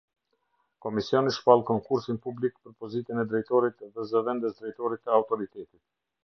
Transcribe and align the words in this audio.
Komisioni 0.85 1.33
shpall 1.35 1.61
konkursin 1.67 2.17
publik 2.23 2.55
për 2.63 2.73
pozitën 2.85 3.25
e 3.25 3.27
drejtorit 3.35 3.85
dhe 3.99 4.07
zëvendësdrejtorit 4.15 5.05
të 5.05 5.15
Autoritetit. 5.21 5.79